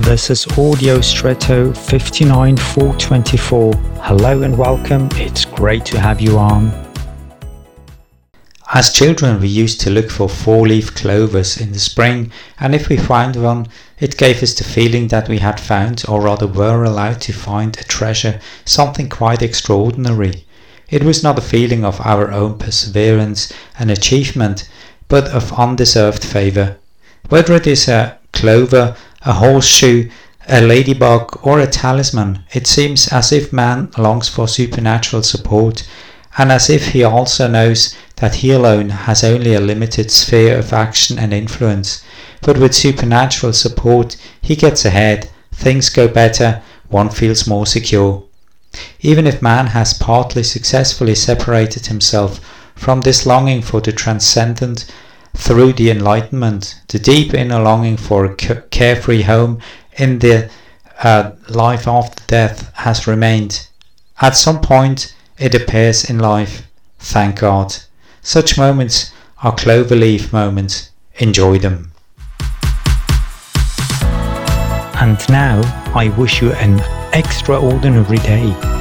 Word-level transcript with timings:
This 0.00 0.30
is 0.30 0.46
Audio 0.56 1.02
Stretto 1.02 1.74
59424. 1.74 3.74
Hello 4.00 4.42
and 4.42 4.56
welcome. 4.56 5.10
It's 5.12 5.44
great 5.44 5.84
to 5.84 6.00
have 6.00 6.22
you 6.22 6.38
on. 6.38 6.72
As 8.72 8.94
children, 8.94 9.38
we 9.40 9.48
used 9.48 9.82
to 9.82 9.90
look 9.90 10.10
for 10.10 10.26
four 10.26 10.66
leaf 10.66 10.94
clovers 10.94 11.60
in 11.60 11.72
the 11.72 11.78
spring, 11.78 12.32
and 12.58 12.74
if 12.74 12.88
we 12.88 12.96
found 12.96 13.36
one, 13.36 13.66
it 14.00 14.16
gave 14.16 14.42
us 14.42 14.54
the 14.54 14.64
feeling 14.64 15.08
that 15.08 15.28
we 15.28 15.36
had 15.36 15.60
found, 15.60 16.02
or 16.08 16.22
rather 16.22 16.46
were 16.46 16.82
allowed 16.82 17.20
to 17.20 17.34
find, 17.34 17.78
a 17.78 17.84
treasure, 17.84 18.40
something 18.64 19.10
quite 19.10 19.42
extraordinary. 19.42 20.46
It 20.88 21.04
was 21.04 21.22
not 21.22 21.38
a 21.38 21.42
feeling 21.42 21.84
of 21.84 22.00
our 22.00 22.32
own 22.32 22.56
perseverance 22.56 23.52
and 23.78 23.90
achievement, 23.90 24.66
but 25.08 25.28
of 25.28 25.52
undeserved 25.52 26.24
favour. 26.24 26.78
Whether 27.28 27.54
it 27.54 27.66
is 27.66 27.86
a 27.86 28.18
clover, 28.32 28.96
a 29.22 29.34
horseshoe, 29.34 30.08
a 30.48 30.60
ladybug, 30.60 31.38
or 31.42 31.60
a 31.60 31.66
talisman, 31.66 32.42
it 32.52 32.66
seems 32.66 33.08
as 33.08 33.32
if 33.32 33.52
man 33.52 33.90
longs 33.98 34.28
for 34.28 34.48
supernatural 34.48 35.22
support, 35.22 35.86
and 36.38 36.50
as 36.50 36.70
if 36.70 36.88
he 36.88 37.04
also 37.04 37.46
knows 37.46 37.94
that 38.16 38.36
he 38.36 38.50
alone 38.50 38.88
has 38.88 39.22
only 39.22 39.54
a 39.54 39.60
limited 39.60 40.10
sphere 40.10 40.58
of 40.58 40.72
action 40.72 41.18
and 41.18 41.32
influence. 41.32 42.02
But 42.42 42.58
with 42.58 42.74
supernatural 42.74 43.52
support, 43.52 44.16
he 44.40 44.56
gets 44.56 44.84
ahead, 44.84 45.30
things 45.52 45.88
go 45.88 46.08
better, 46.08 46.62
one 46.88 47.10
feels 47.10 47.46
more 47.46 47.66
secure. 47.66 48.22
Even 49.00 49.26
if 49.26 49.42
man 49.42 49.68
has 49.68 49.94
partly 49.94 50.42
successfully 50.42 51.14
separated 51.14 51.86
himself 51.86 52.40
from 52.74 53.02
this 53.02 53.26
longing 53.26 53.62
for 53.62 53.80
the 53.80 53.92
transcendent 53.92 54.86
through 55.36 55.72
the 55.74 55.90
enlightenment, 55.90 56.80
the 56.88 56.98
deep 56.98 57.34
inner 57.34 57.60
longing 57.60 57.96
for 57.96 58.24
a 58.24 58.34
carefree 58.34 59.22
home 59.22 59.60
in 59.96 60.18
the 60.18 60.50
uh, 61.02 61.32
life 61.48 61.86
after 61.88 62.22
death 62.26 62.72
has 62.74 63.06
remained. 63.06 63.68
At 64.20 64.36
some 64.36 64.60
point, 64.60 65.14
it 65.38 65.54
appears 65.54 66.08
in 66.08 66.18
life. 66.18 66.66
Thank 66.98 67.40
God. 67.40 67.74
Such 68.22 68.58
moments 68.58 69.12
are 69.42 69.54
cloverleaf 69.54 70.32
moments. 70.32 70.90
Enjoy 71.16 71.58
them. 71.58 71.92
And 75.02 75.18
now, 75.30 75.62
I 75.94 76.12
wish 76.18 76.42
you 76.42 76.52
an 76.52 76.78
extraordinary 77.14 78.18
day. 78.18 78.79